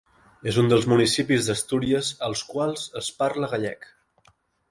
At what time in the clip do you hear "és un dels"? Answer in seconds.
0.51-0.87